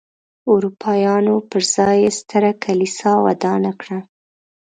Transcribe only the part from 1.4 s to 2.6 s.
پر ځای یې ستره